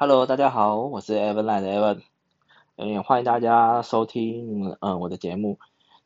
[0.00, 2.02] Hello，大家好，我是 Evan 的 Evan，
[2.76, 5.58] 嗯，欢迎大家收听嗯我的节目。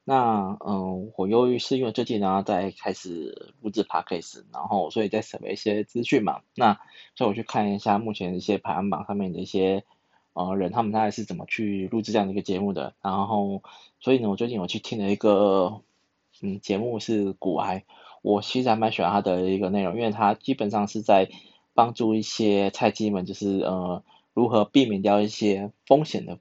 [0.03, 6.81] 那嗯，我由于是因为最近呢在开始录制 Podcast，然后所以在准备一些资讯嘛，那
[7.17, 9.85] 所以我去看一下目前一些排行榜上面的一些
[10.33, 12.95] 呃人，他们大概是怎么去录制这样的一个节目的。
[13.03, 13.63] 然后，
[14.01, 15.83] 所以呢，我最近我去听了一个
[16.41, 17.85] 嗯节目是股癌，
[18.23, 21.29] 我其实还蛮喜欢他的一个内容，因为他基本上是在
[21.75, 24.03] 帮助一些菜鸡们，就是呃
[24.35, 26.39] 如何避免掉一些风险的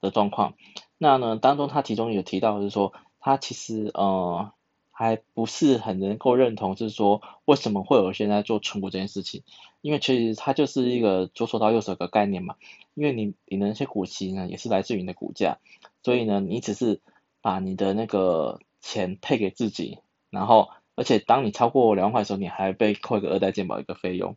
[0.00, 0.54] 的状况。
[0.98, 4.52] 那呢，当中他其中有提到，就是说他其实呃
[4.90, 9.42] 还不是很能够认同，就是说为什么会有现在做存股这件事情？
[9.82, 12.56] 因为其实它就是一个左手到右手的概念嘛。
[12.94, 15.58] 因为你你的那些股息呢，也是来自于你的股价，
[16.02, 17.02] 所以呢，你只是
[17.42, 19.98] 把你的那个钱配给自己，
[20.30, 24.36] 然后而且当你超过两万块的时候，你还被扣一个二代健保一个费用。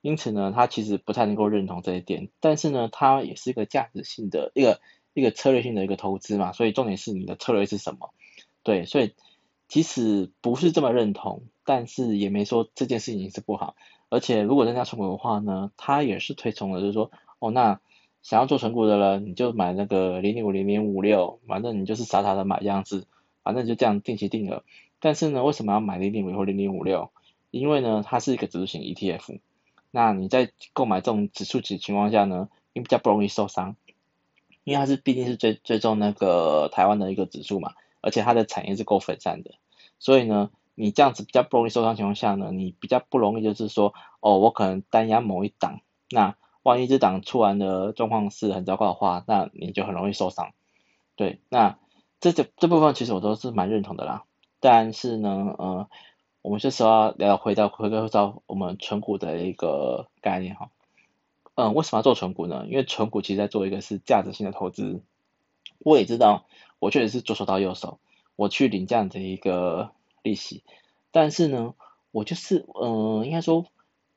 [0.00, 4.80] 因此呢，他其实不太能够认同这一点，但是呢，它也是一个价值性的一个。
[5.14, 8.14] 一个策略性的一个投资嘛，所以重点是你的策略是什么？
[8.62, 9.12] 对，所以
[9.68, 13.76] 即使不是这么认同，但是也没说这件事情是不好。
[14.08, 17.78] 而且如果人家存股的话呢，他也是推崇的，就是说，哦，那
[18.22, 23.06] 想要做存股的人，你就买那个零点五零点五六，反正你就是傻傻的买这样子，
[23.42, 24.64] 反正就这样定期定额。
[25.02, 27.10] 但是呢，为什么要买零点五或零点五六？
[27.50, 29.40] 因为呢，它是一个指数型 ETF。
[29.90, 33.76] 那你在购买这种指数型情况下呢，你比较不容易受伤。
[34.64, 39.50] 因为它是毕竟是追追踪那个台湾的一个指数嘛，而且它的产业是够分散的，
[39.98, 45.80] 所以呢，你这样子比较不容易受伤情况下呢，你比较不容易就是说，哦，我可能单押某一档，
[46.10, 50.52] 那万一这档出完的状况是很糟糕的话，那你就很容易受伤。
[51.16, 51.76] 对，那
[52.20, 54.22] 这这这部分其实我都是蛮认同的啦，
[54.62, 55.88] 但是呢，呃，
[56.40, 60.70] 我们这时候要回到回归到我们存股的一个概念哈。
[61.56, 62.64] 嗯，为什么要做存股呢？
[62.68, 65.02] 因为存股其实在做一个是价值性的投资。
[65.80, 66.46] 我也知道，
[66.78, 67.98] 我确实是左手到右手，
[68.36, 69.90] 我去领这样的一个
[70.22, 70.62] 利息。
[71.10, 71.74] 但是呢，
[72.12, 73.66] 我就是，嗯，应该说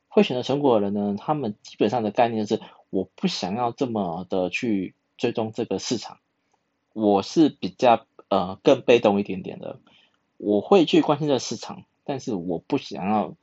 [0.06, 2.60] 会选择存股的人呢，他们基本上的概念是，
[2.90, 6.18] 我不想要这么的去追踪这个市场。
[6.92, 9.80] 我是比较呃更被动一点点的，
[10.36, 13.34] 我会去关心这个市场，但是我不想要。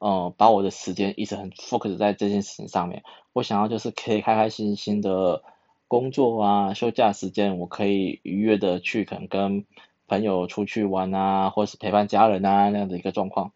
[0.00, 3.04] 呃，把我的时间一直很 focus 在这件事情上面。
[3.32, 5.42] 我想要就是可以开开心心的
[5.88, 9.64] 工作啊，休假时间我可以愉悦的去可能跟
[10.06, 13.52] 朋友出去玩啊，或是陪伴家人啊那样的一个状况。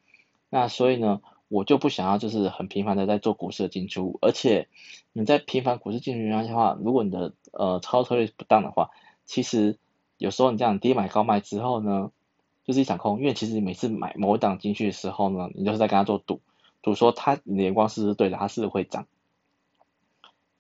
[0.49, 4.17] 那所以呢，我就不想要就是很频繁的在做股市的进出。
[4.23, 4.69] 而且
[5.13, 8.89] 你在频繁股市进出的话，如果你的呃操作策略不当的话，
[9.27, 9.77] 其实
[10.17, 12.11] 有时候你这样低买高卖之后呢，
[12.69, 16.43] 就是一场空，因为其实你每次买某一档进去的时候呢，你就是在跟他做赌，
[16.83, 19.07] 赌说他你的眼光是不是对的，他是不是会涨。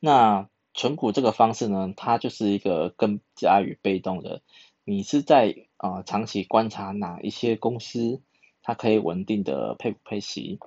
[0.00, 4.40] 那存股这个方式呢，它就是一个更加于被动的，
[4.84, 8.22] 你是在啊、长期观察哪一些公司，
[8.62, 10.60] 它可以稳定的配股配息，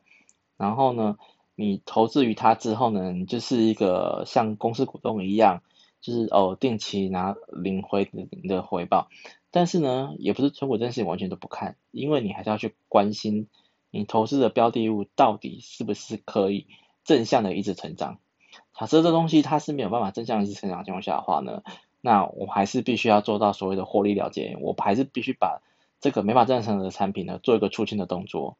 [0.57, 1.17] 然后呢，
[1.55, 5.63] 你投资于它之后呢，你就是一个像公司股东一样，
[6.01, 8.05] 就是哦定期拿领回
[8.43, 9.09] 的回报。
[9.51, 13.47] 但是呢，也不是存股这件事完全都不看，因为你还是要去关心
[13.91, 16.67] 你投资的标的物到底是不是可以
[17.03, 18.19] 正向的一直成长。
[18.73, 21.63] 假设这东西它是没有办法正向一直成长情况下的话呢，
[21.99, 25.61] 那我还是必须要做到所谓的获利了结，我还是必须把
[25.99, 28.57] 这个没法正常的产品呢做一个出清的动作。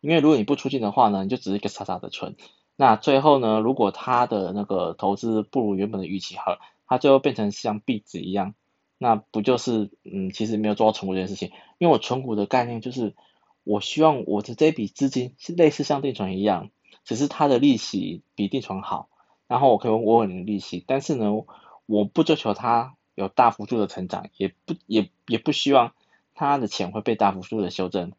[0.00, 2.36] 因为如果你不出清的话呢，你就只是一个傻傻的存，
[2.76, 8.54] 那最后呢，如果它的那个投资不如原本的预期好，它最后变成像壁纸一样。
[8.98, 13.14] 那不就是嗯，其实没有做到存股这件事情，因为我存股的概念就是，
[13.64, 16.70] 我希望我的这笔资金是类似像定存一样，
[17.04, 19.08] 只是它的利息比定存好，
[19.48, 21.44] 然后我可以稳稳的利息，但是呢，
[21.86, 25.92] 我不追求它有大幅度的成长，也不也也不希望
[26.34, 28.12] 它的钱会被大幅度的修正。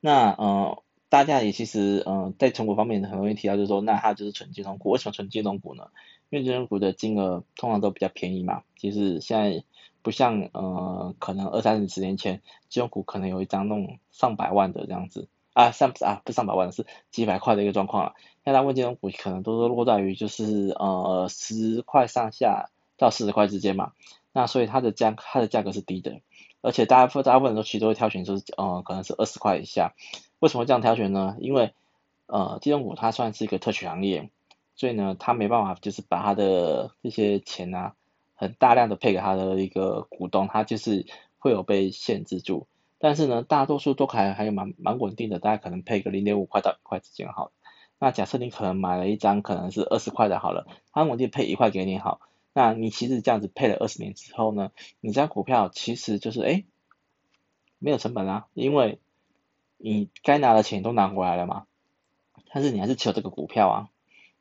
[0.00, 5.88] 那呃，大家也其实呃，在存股方面很容易提到，就是说，那它就是存金融股，为什么存金融股呢？
[6.30, 9.64] 因为金融股的金额通常都比较便宜嘛，其实现在
[10.00, 18.14] 不像呃，可能二三十年前金融股可能有一张那种上百万的这样子啊，上啊不上百万是几百块的一个状况了。
[18.44, 23.92] 现在问金融股可能都是落在于就是呃十块上下到四十块之间嘛，
[24.32, 26.20] 那所以它的价它的价格是低的，
[26.62, 29.94] 而且大部大部分人都其实都会挑选就是呃可能是二十块以下。
[30.38, 31.36] 为什么这样挑选呢？
[31.40, 31.74] 因为
[32.26, 34.30] 呃金融股它算是一个特许行业。
[34.80, 37.94] 所以呢，他没办法，就是把他的这些钱啊，
[38.34, 41.04] 很大量的配给他的一个股东，他就是
[41.38, 42.66] 会有被限制住。
[42.98, 47.52] 但是呢，大多数都还还有蛮蛮稳定的，大概可能配个零点五块到一块之间好。
[47.98, 52.18] 那假设你可能买了一张可能是二十块的好了，他稳定配一块给你好，
[52.54, 54.72] 那你其实这样子配了二十年之后呢，
[55.02, 56.64] 你这张股票其实就是哎，
[57.78, 58.98] 没有成本啊，因为
[59.76, 61.66] 你该拿的钱都拿回来了嘛，
[62.50, 63.90] 但是你还是持有这个股票啊，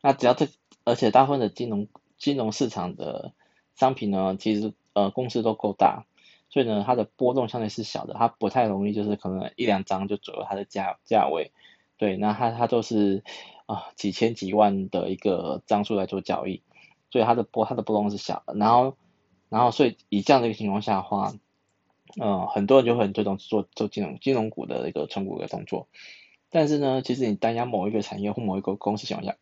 [0.02, 0.48] 那只要这，
[0.84, 1.88] 而且大部分的金融
[2.18, 3.34] 金融市场的
[3.76, 6.06] 商品呢，其实呃公司都够大。
[6.52, 11.52] 所以呢，它的波动相对是小的，它不太容易就是可能一两张就左右它的价价位，
[11.96, 13.24] 对，那它它都是
[13.68, 16.64] 啊、几千几万的一个张数来做交易，
[17.12, 18.98] 所以它的波它的波动是小的，然后
[19.50, 21.36] 然后所以以这样的一个情况下的话，
[22.18, 25.88] 呃很多人就会很推动做做金融金融股的一个存股的动作，
[26.50, 29.38] 但是呢，其实你单押某一个产业或某一个公司情况下，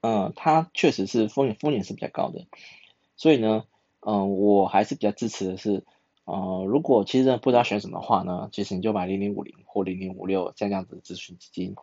[0.00, 2.46] 呃，它确实是风险风险是比较高的，
[3.16, 3.64] 所以呢，
[4.00, 5.84] 嗯、我还是比较支持的是。
[6.30, 11.74] 呃，如果其实不知道选什么的话呢，其实你就买零零五零或零零五六这样子的咨询基金，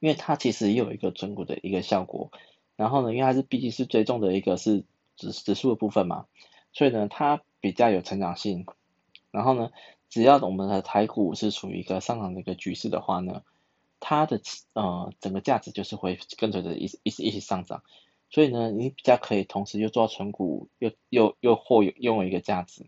[0.00, 2.32] 因为它其实也有一个存股的一个效果。
[2.74, 4.82] 然后呢，因为它是毕竟是最重的一个是
[5.14, 6.26] 指指数的部分嘛，
[6.72, 8.66] 所以呢，它比较有成长性。
[9.30, 9.70] 然后呢，
[10.10, 13.44] 只要我们的台股是处于一个上涨的一个局势的话呢，
[14.00, 14.40] 它的
[14.74, 17.82] 呃整个价值就是会跟随着一一一起上涨。
[18.30, 22.86] 所以呢，你比较可以同时又做到存股，又又又或拥有一个价值，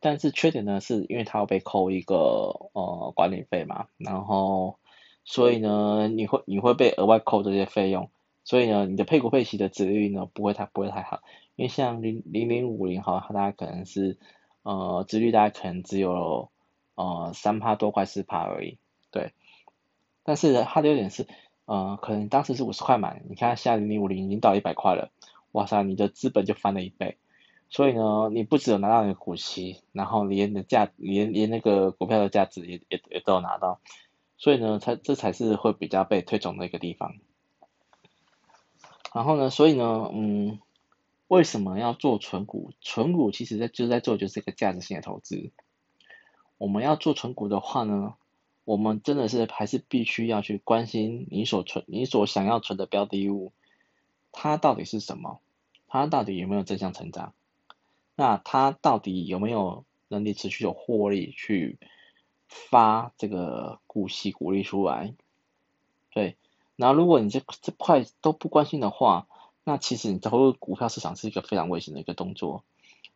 [0.00, 4.78] 但是缺点呢，是因为它要被扣一个呃管理费嘛，然后
[5.24, 8.10] 所以呢，你会你会被额外扣这些费用，
[8.44, 11.22] 所以呢，你的配股配息的殖率呢不会太不会太好，
[11.54, 14.18] 因为像零零零五零哈，它大概可能是
[14.62, 16.50] 呃殖率大概可能只有
[16.96, 18.76] 呃三趴多块四趴而已，
[20.26, 21.26] 但是它的优点是。
[21.68, 25.10] 呃，可能当时是五十块买，你看现在零零五零已经到一百块了，
[25.50, 27.16] 哇塞，你的资本就翻了一倍。
[27.70, 33.80] 所以呢，你不只有拿到你的股息，然后连的价，连连那个股票的价值也也也都有拿到。
[34.36, 37.16] 所以呢，才这才是会比较被推崇的一个地方。
[39.12, 40.60] 然后呢，所以呢，嗯，
[41.26, 42.70] 为什么要做存股？
[42.80, 45.50] 存股其实在就是在做就是一个价值性的投资。
[46.58, 48.14] 我们要做存股的话呢，
[48.66, 53.52] 我们真的是还是必须要去关心你所存、你所想要存的标的物，
[54.32, 55.40] 它到底是什么？
[55.86, 57.32] 它到底有没有正向成长？
[58.16, 61.78] 那它到底有没有能力持续有获利去
[62.48, 65.14] 发这个股息股利出来？
[66.10, 66.36] 对，
[66.74, 69.28] 然后如果你这这块都不关心的话，
[69.62, 72.64] 那其实你投入股票市场是一个非常危险的一个动作。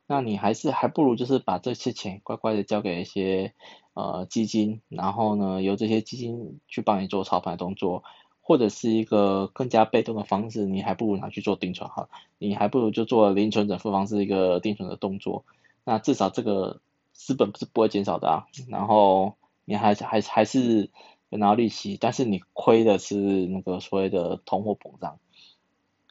[0.06, 3.54] 那你还是还不如就是把这些钱乖乖的交给一些
[4.00, 8.02] 呃基金，然后呢，由这些基金去帮你做操盘动作，
[8.40, 12.08] 或者是一个更加被动的方式，你还不如拿去做定存哈，
[12.38, 15.44] 你还不如就做零存整付方式一个定存的动作，
[15.84, 16.80] 那至少这个
[17.12, 20.90] 资本是不会减少的啊，然后你还还还是
[21.28, 25.18] 有拿到利息，但是你亏的是那个所谓的通货膨胀，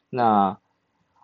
[0.09, 0.59] 那。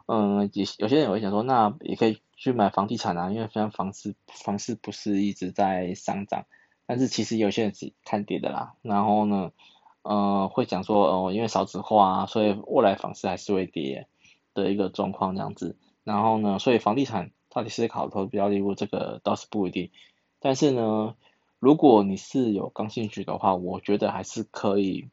[0.08, 6.46] 嗯，有有些人会想说，那也可以去买房地产啊，因为虽然房市房市不是一直在上涨，
[6.86, 8.76] 但是其实有些人是看跌的啦。
[8.84, 9.52] 然后呢，
[10.04, 14.08] 呃，会讲说，哦，因为少子化啊，所以未来房市还是会跌
[14.54, 15.76] 的一个状况这样子。
[16.04, 19.90] 然后呢，所以房地产到底是好投标的物，这个倒是不一定。
[20.40, 21.16] 但是呢，
[21.58, 25.10] 如果你是有刚性需的话，我觉得还是可以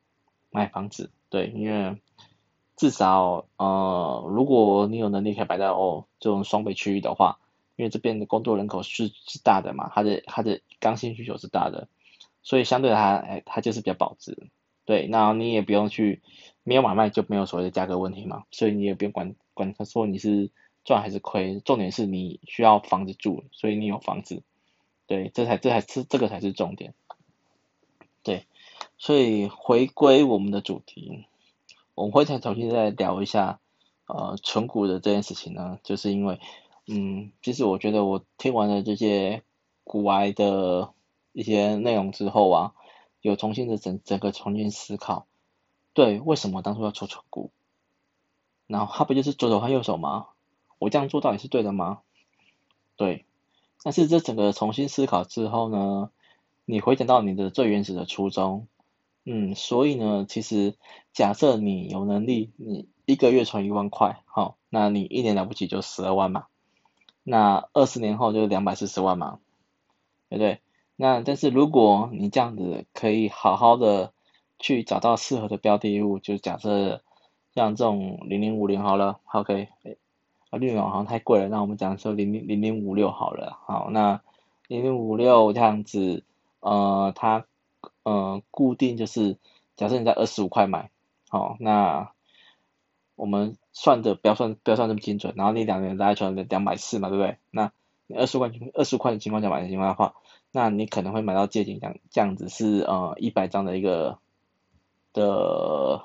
[0.50, 1.97] 买房子，对，因为。
[2.82, 7.39] 至少，呃，如果你有能力可以摆在哦这种双北区域的话，
[7.77, 11.86] 因为这边的工作人口是是大的嘛，它的它的刚性需求是大的，
[12.43, 14.48] 所以相对它，哎，它就是比较保值。
[14.84, 16.22] 对，那你也不用去
[16.65, 20.51] 没有买卖就没有所谓的价格问题嘛，所以你也不用管管他说你是
[20.84, 24.43] 赚还是亏，重点是你需要房子住，所以你有房子，
[25.06, 26.94] 对，这才这才是这个才是重点。
[28.24, 28.44] 对，
[28.98, 31.27] 所以回归我们的主题。
[31.94, 33.61] 我们会再重新再聊一下，
[34.06, 36.41] 呃，存股的这件事情呢，就是因为，
[36.87, 39.43] 嗯，其实我觉得我听完了这些
[39.84, 40.93] 股癌的
[41.32, 42.72] 一些内容之后啊，
[43.20, 45.27] 有重新的整整个重新思考，
[45.93, 47.51] 对，为什么当初要做存股？
[48.67, 50.29] 然后它不就是左手换右手吗？
[50.79, 52.01] 我这样做到底是对的吗？
[52.96, 53.27] 对，
[53.82, 56.11] 但是这整个重新思考之后呢，
[56.65, 58.67] 你回想到你的最原始的初衷。
[59.24, 60.74] 嗯，所以呢，其实
[61.12, 66.46] 假设你有能力，你一个月存一万块，好，那你一年了不起就十二万嘛，
[67.22, 69.38] 那二十年后就是两百四十万嘛，
[70.29, 70.60] 对不对？
[70.96, 74.12] 那但是如果你这样子可以好好的
[74.58, 77.00] 去找到适合的标的物，就假设
[77.55, 79.69] 像这种零零五零好了，OK，
[80.50, 84.20] 啊，绿好像太贵了，那我们讲说零零零零五六好了，好，那
[84.67, 86.24] 零零五六这样子，
[86.58, 87.46] 呃，它。
[88.03, 89.39] 呃，固定就是
[89.77, 90.91] 假设你在二十五块买，
[91.29, 92.13] 好，那
[93.15, 97.37] 我们算的不要算不要算这么精准，然后你两年大概存两百四嘛，对不对？
[97.51, 97.73] 那
[98.06, 100.15] 你二十块二十块的情况下买的情况的话，
[100.51, 104.19] 那你可能会买到接近这样这样子是呃一百张的一个
[105.13, 106.03] 的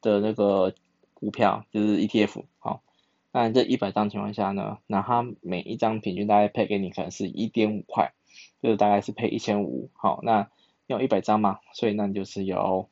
[0.00, 0.74] 的那个
[1.14, 2.82] 股票，就是 ETF 好。
[3.30, 8.14] 那这一百张情况下呢，那它每一张平均大概配给你可能是一点五块，
[8.62, 9.90] 就是大概是配一千五。
[9.92, 10.48] 好，那
[10.88, 12.88] 要一百张嘛，所以那你就是有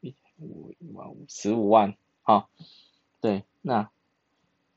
[0.00, 1.96] 一五一万五十五万。
[2.20, 2.48] 好，
[3.20, 3.90] 对，那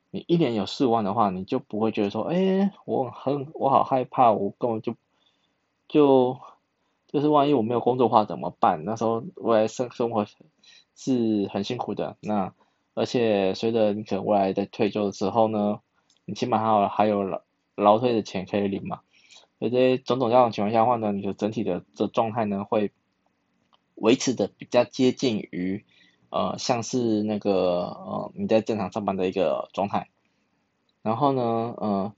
[0.09, 4.95] 你一年有四万的话，你就不会觉得说，哎、我很我好害怕，我根本就
[5.89, 6.39] 就
[7.07, 8.85] 就是万一我没有工作的话怎么办？
[8.85, 10.25] 那时候未来生生活
[10.95, 12.15] 是很辛苦的。
[12.21, 12.53] 那
[12.93, 15.81] 而且随着你可能未来在退休的时候呢，
[16.23, 17.41] 你起码还有还有劳
[17.75, 19.01] 劳退的钱可以领嘛。
[19.59, 22.91] 所以这些种种这样的情况下的话呢，你的整体的这状态呢会
[23.95, 25.85] 维持的比较接近于
[26.29, 30.09] 呃像是那个呃你在正常上班的一个状态。
[31.01, 32.13] 然后呢，呃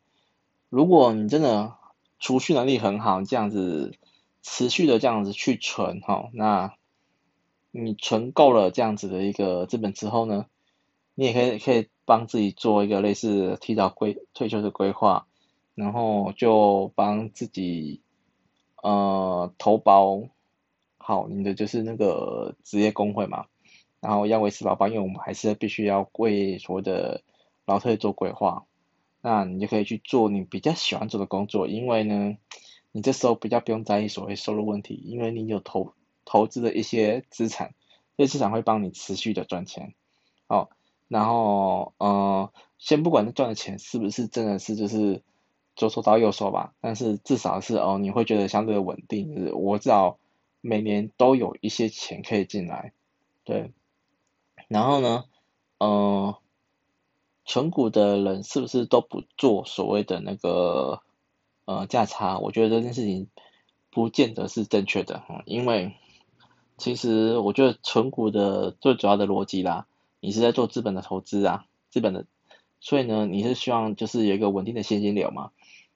[0.70, 1.75] 如果你真的
[2.20, 3.94] 储蓄能力很好，这样子
[4.41, 6.74] 持续的这样子去存哈，那
[7.70, 10.48] 你存够了这样子的一个资本之后呢，
[11.13, 15.27] 你也可以可以帮自己做一个类似提早规退休的规划，
[15.78, 18.02] 然后就帮自己
[18.82, 20.24] 呃投保
[20.98, 23.46] 好你的就是那个职业工会嘛，
[24.00, 27.22] 然后要维持劳保，因为我们还是必须要为所谓的
[27.68, 28.66] 劳退做规划，
[29.22, 32.36] 那你就可以去做你比较喜欢做的工作，因为呢，
[32.92, 35.94] 你这时候比较不用在意所谓收入问题，因为你有投
[36.26, 37.76] 投资的一些资产，
[38.18, 39.94] 这些资产会帮你持续的赚钱，
[40.48, 40.72] 好。
[41.10, 45.24] 然后，呃，先不管赚的钱是不是真的是就是
[45.78, 50.18] 左手到右手吧，但是至少是哦，你会觉得相对稳定，就是我至少
[50.60, 52.92] 每年都有一些钱可以进来，
[53.46, 53.72] 对。
[54.68, 55.24] 然后呢，
[55.78, 56.36] 呃，
[57.46, 61.02] 存股的人是不是都不做所谓的那个
[61.64, 62.40] 呃价差？
[62.40, 63.28] 我觉得这件事情
[63.92, 65.96] 不见得是正确的，因为
[66.78, 69.88] 其实我觉得存股的最主要的逻辑啦。
[70.20, 72.26] 你是在做资本的投资啊，资本的，
[72.80, 75.52] 所以呢，你是希望就是有一个稳定的现金流嘛。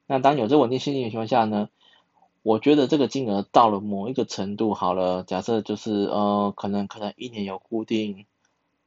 [0.08, 1.70] 那当有这稳定现金的情况下呢，
[2.44, 8.26] 我觉得这个金额到了某一个程度好了，假设就是呃，可能可能一年有固定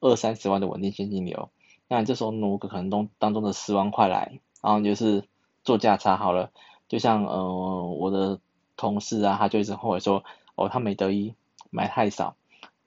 [0.01, 1.51] 二三十万的稳定现金流，
[1.89, 5.25] 那这时候挪个可能当当中的十万块来，然后就是
[5.63, 6.51] 做价差好了。
[6.89, 8.41] 就像呃我的
[8.77, 10.25] 同事啊，他就一直后悔说，
[10.57, 11.35] 哦，他没得一
[11.71, 12.37] 买太少。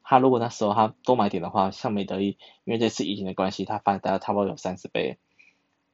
[0.03, 5.17] 他如果那时候他多买点的话，像美德一，因为这次疫情的关系，他翻大概差不多有三十倍。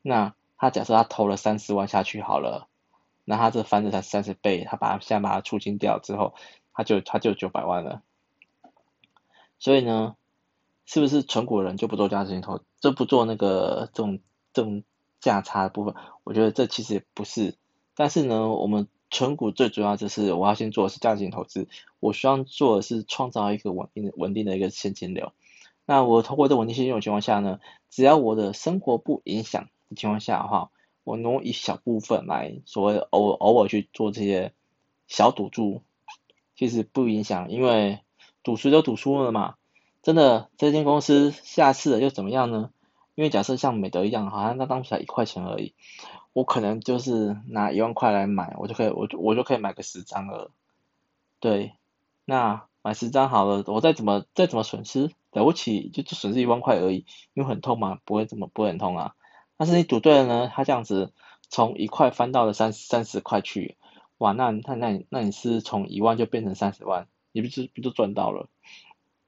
[0.02, 2.68] 那他假设他投了三十万下去好了，
[3.26, 6.34] 那他这翻着才三十倍，他把他现在把它出清掉之后，
[6.74, 8.02] 他就他就九百万了。
[9.60, 10.16] 所以呢，
[10.86, 14.20] 是不是存股人就不做价值型投，就不做那个这种
[14.54, 14.84] 这种
[15.20, 15.94] 价差的部分？
[16.24, 17.58] 我觉得这其实也不是。
[17.96, 18.88] 但是呢，我们。
[19.16, 21.68] 存股最主要就是我要先做的是价值型投资，
[22.00, 25.34] 我希望做的是创造一个稳定的稳定的一个现金流。
[25.86, 27.60] 那我通过这稳定现金流情况下呢，
[27.92, 30.72] 只要我的生活不影响情况下的话，
[31.04, 34.54] 我挪一小部分来所谓偶偶尔去做这些
[35.08, 35.82] 小赌注，
[36.56, 38.00] 其实不影响，因为
[38.44, 39.56] 赌输就赌输了嘛。
[40.02, 42.72] 真的这间公司下次又怎么样呢？
[43.16, 45.74] 因为假设像美德一样，好像它当时才一块钱而已。
[46.34, 50.50] 我可能就是拿一万块来买，我就可以，我就我就可以买个十张了。
[51.40, 51.74] 对，
[52.26, 59.14] 那买十张好了，我再怎么再怎么损失，了不起就就损失一万块而已，因为很痛嘛，不会怎么不会很痛啊。
[59.58, 61.12] 但是你赌对了呢，它这样子
[61.50, 63.78] 从一块翻到了三三十块去，
[64.18, 68.50] 哇，那那那那你是从一万就变成三十万，你不是不就赚到了？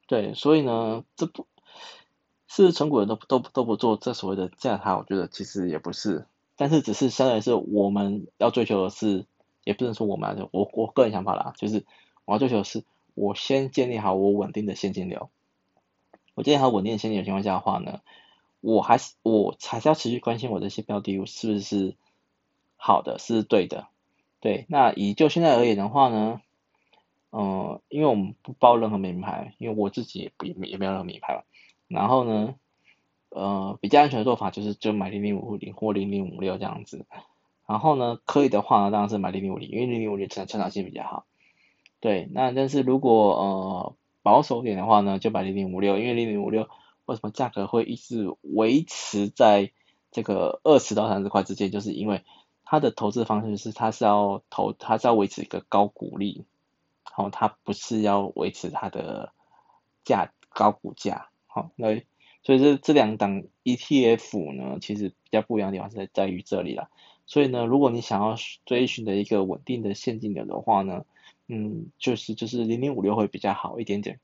[0.08, 1.48] 对，所以呢，这不
[2.48, 6.26] 是成股人都都都不做这所谓的价差，我觉得其实也不是。
[6.56, 9.26] 但是只是相当于是我们要追求的是，
[9.64, 11.86] 也不能说我们，我我个人想法啦，就是
[12.24, 15.30] 我要追求的是，我先建立好我稳定的现金流。
[16.34, 18.00] 我建立好稳定的现金流情况下的话呢，
[18.66, 21.96] 我还是我还是要持续关心我这些标的物是不是
[22.76, 23.88] 好的，是对的。
[24.40, 26.42] 对，那以就现在而言的话呢，
[27.32, 31.42] 嗯、呃，因为我们不包任何名牌，因为我自己也不也没有任何名牌嘛，
[31.88, 32.56] 然后呢。
[33.30, 37.06] 呃，比较安全的做法就是就买零零五零或零零五六这样子，
[37.68, 41.26] 然后呢，可以的话呢，当然是买零零五零，因为零零五零成成长性比较好。
[42.00, 46.70] 对，那但是如果呃保守点的话呢，就买零零五六，因为零零五六
[47.06, 49.72] 为什么价格会一直维持在
[50.12, 52.24] 这个二十到三十块之间，就是因为
[52.64, 56.46] 它的投资方式是它是要投，它是要维持一个高股利，
[57.06, 59.34] 然后它不是要维持它的
[60.04, 62.02] 价高股价，好，那
[62.44, 66.90] 所以这这两档 ETF 呢，其实比较不一样的地方是在在于这里了。
[67.28, 68.36] 所以呢，如果你想要
[68.66, 71.06] 追寻的一个稳定的现金流的话呢，
[71.48, 74.20] 嗯，就是就是零零五六会比较好一点点。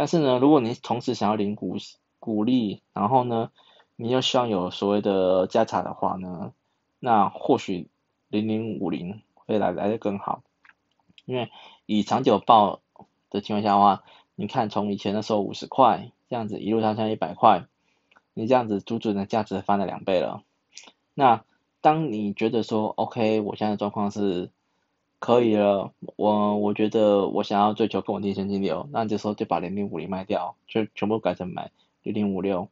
[0.00, 1.76] 但是呢，如果你同时想要领股
[2.18, 3.50] 股利，然后呢，
[3.96, 6.54] 你又希望有所谓的价差的话呢，
[7.00, 7.90] 那或许
[8.28, 10.42] 零零五零会来来得更好。
[11.26, 11.50] 因为
[11.84, 12.80] 以长久报
[13.28, 14.02] 的情况下的话，
[14.36, 17.66] 你看从以前的时候五十块这样子一路上上一百块，
[18.32, 20.42] 你这样子足足的价值翻了两倍了。
[21.12, 21.44] 那
[21.82, 24.50] 当你觉得说，OK，我现在的状况是
[25.20, 31.70] 可以了，我我觉得我想要追求更稳定现金流，那这时候就把零零五零卖掉，就全部改成买
[32.02, 32.68] 零零五六。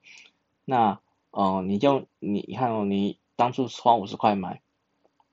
[0.64, 0.98] 那，
[1.30, 4.60] 嗯、呃，你就你看哦，你当初花五十块买，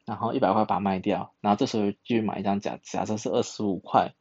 [0.06, 4.14] 然后一百块把它卖掉，然后这时候继续买一张假假设是二十五块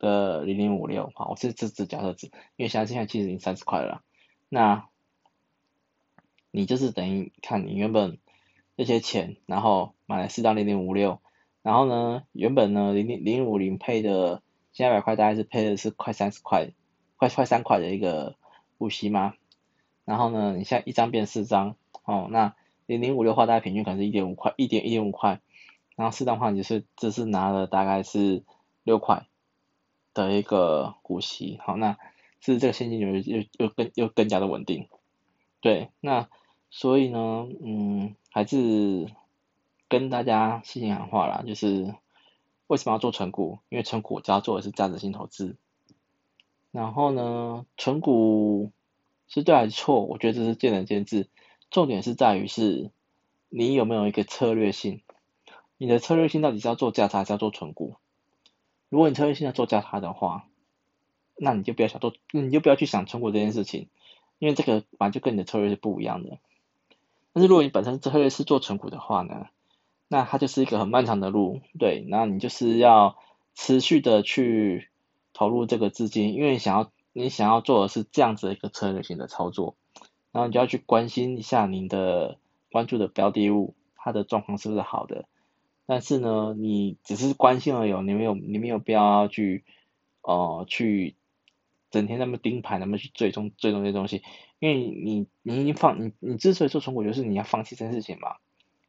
[0.00, 4.02] 的零零五六，好，我是这只假设值，因为现在现在其实已经三十块了，
[4.48, 4.88] 那，
[6.50, 8.18] 你就是等于看你原本。
[8.76, 11.20] 这些钱，然后买了四张零零五六，
[11.62, 16.70] 然后呢，原本呢零零零五零配的，现在百块大概是配的是快三十块，
[17.16, 18.36] 快快三块的一个
[18.78, 19.34] 股息嘛。
[20.04, 22.54] 然后呢，你现在一张变四张，哦，那
[22.86, 25.40] 零零五六的话大概平均可能是一点五块，一点一点五块，
[25.96, 28.42] 然后四张的话就是这是拿了大概是
[28.82, 29.26] 六块
[30.14, 31.98] 的一个股息，好，那
[32.40, 34.88] 是这个现金流又又更又更加的稳定，
[35.60, 36.28] 对，那。
[36.72, 39.08] 所以呢，嗯，还是
[39.90, 41.94] 跟大家细心喊话啦，就是
[42.68, 43.58] 为什么要做存股？
[43.68, 45.56] 因为存股只要做的是价值型投资。
[46.70, 48.70] 然后呢，存股
[49.26, 50.02] 是对还是错？
[50.04, 51.28] 我觉得这是见仁见智。
[51.70, 52.92] 重点是在于是，
[53.48, 55.02] 你有没有一个策略性？
[55.76, 57.96] 你的策略性到底是要做价差，还是要做存股？
[58.88, 60.46] 如果你策略性要做价差的话，
[61.34, 63.88] 那你就不要想做，你就不要去想存股这件事情，
[64.38, 66.38] 因为这个本来就跟你的策略是不一样的。
[67.32, 69.48] 但是如果你本身策略是做存股的话呢，
[70.12, 73.16] 那它就是一个很漫长的路，对，那你就是要
[73.54, 74.88] 持续的去
[75.32, 79.76] 投入这个资金，因为你想要你想要做的是这样子的一个策略性的操作，
[80.32, 82.38] 然后你就要去关心一下您的
[82.72, 85.26] 关注的标的物，它的状况是不是好的，
[85.86, 89.64] 但是呢，你只是关心而已，你没有你没有必要去
[90.22, 91.14] 呃去
[91.92, 94.24] 整天那么盯盘，那么去追踪追踪这些东西。
[94.58, 98.36] 因为你你已经放你你之所以做存股，就是你要放弃这件事情嘛，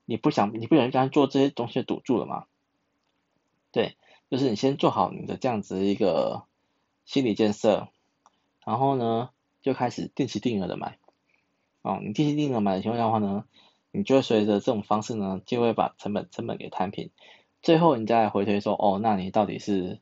[0.06, 2.46] 你不想你不想跟他做这些东西的赌注了嘛，
[3.72, 3.98] 对，
[4.30, 6.44] 就是你先做好你的这样子一个
[7.06, 7.90] 心理建设，
[8.66, 9.30] 然后呢
[9.62, 10.98] 就开始定期定额的买，
[11.82, 13.46] 哦，你定期定额买的情况下的话呢，
[13.92, 17.10] 你就会随着这种方式呢，就会把成本成本给摊平，
[17.62, 20.00] 最后你再回推说，哦，那你到底是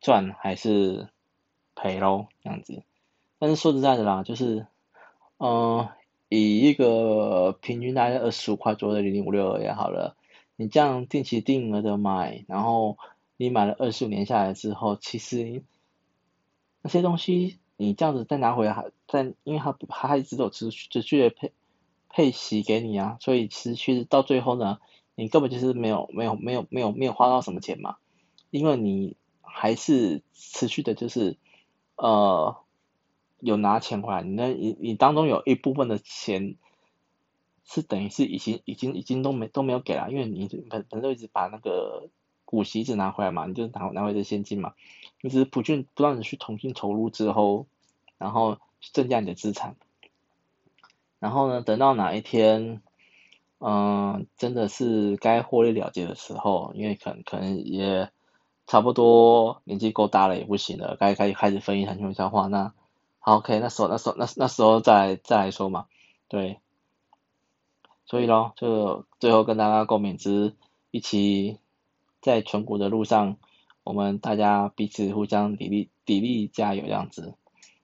[0.00, 1.08] 赚还是
[1.74, 2.26] 赔喽？
[2.42, 2.82] 这样子，
[3.38, 4.66] 但是说实在的啦，就是。
[5.40, 5.88] 嗯、
[6.28, 10.14] 以一个平均大概二十五块左右的零零五六也好了，
[10.56, 12.98] 你这样定期定额的买，然后
[13.38, 15.62] 你买了二十五年下来之后，其实
[16.82, 21.52] 那些东西你这样子再拿回来，再因为它它还一直都持续持续的配
[22.10, 24.80] 配息给你啊，所以持续到最后呢，
[25.14, 27.96] 你根本就是没有没有没有没有没有花到什么钱嘛，
[28.50, 31.38] 因为你还是持续的就是
[31.96, 32.56] 呃。
[33.40, 36.56] 有拿钱回来，你那你你当中有一部分的钱
[37.64, 42.08] 是等于是已经已经已经都没都没有给了，因为你本本身一直把那个
[42.44, 44.74] 股息一直拿回来嘛，你就拿拿回这现金嘛，
[45.20, 47.66] 你只是不断不断的去重新投入之后，
[48.16, 48.58] 然后
[48.92, 49.76] 增加你的资产，
[51.18, 52.82] 然后呢，等到哪一天，
[53.60, 58.10] 嗯、真的是该获利了结的时候，因为可能可能也
[58.66, 62.72] 差不多年纪够大了也不行了，该该开始分一层情况话那。
[63.20, 65.86] 好 OK，那时候那时候那那时候再再来说嘛，
[66.28, 66.60] 对，
[68.06, 70.54] 所以咯，就最后跟大家共勉之，
[70.90, 71.58] 一起
[72.22, 73.36] 在存股的路上，
[73.84, 77.34] 我们大家彼此互相砥砺砥砺加油这样子，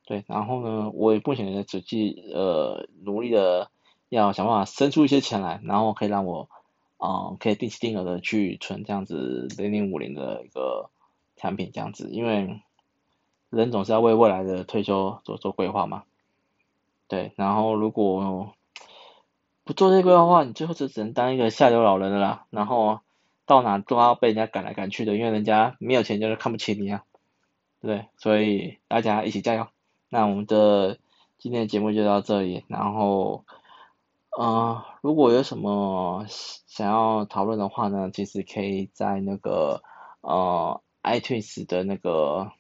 [0.06, 3.70] 对，然后呢，我也不想的只去呃努力的
[4.08, 6.48] 要想办法生出一些钱来，然后可以让我
[6.96, 10.88] 啊、可以定期定额的去存这样子零零五零的一个
[11.36, 12.62] 产品这样子，因为。
[13.54, 16.04] 人总是要为未来的退休做做规划嘛，
[17.08, 18.54] 对，然后如果
[19.64, 23.00] 不做这些规划的话，你最后就只能当一个下流老人了啦，然后
[23.46, 27.04] 到哪都要被人家赶来赶去的，因为人家没有钱就是看不起你啊，
[27.80, 29.66] 对，所以大家一起加油。
[30.08, 30.98] 那我们的
[31.38, 33.44] 今天的节目就到这里，然后，
[34.36, 39.82] 呃，如果有什么想要讨论的话呢，其实可以在那个
[40.20, 42.52] 呃 iTunes 的那个。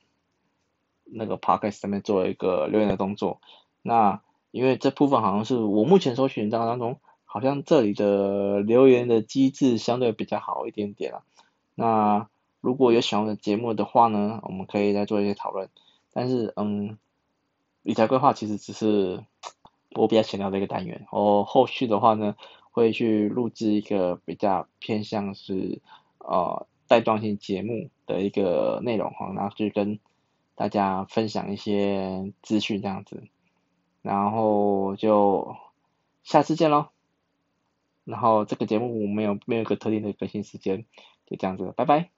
[1.04, 3.40] 那个 podcast 上面做一个留言的动作。
[3.82, 11.22] 那因为这部分好像是我目前搜寻到当中，好像这里的留言的机制相对比较好一点点啊。
[11.74, 12.28] 那
[12.60, 15.68] 如果有喜欢的节目的话呢，我们可以再做一些讨论。
[16.12, 16.96] 但是，嗯，
[17.82, 19.24] 理财规划其实只是
[19.96, 21.06] 我比较闲聊的一个单元。
[21.10, 22.36] 我后续的话呢，
[22.70, 25.80] 会去录制一个比较偏向是
[26.18, 29.98] 呃带状性节目的一个内容哈，然后去跟
[30.54, 33.24] 大家分享一些资讯这样子。
[34.02, 35.56] 然后就
[36.22, 36.88] 下次见喽。
[38.04, 40.84] 然后这个节目没有没有一个特定的更新时间，
[41.26, 42.13] 就这样子，拜拜。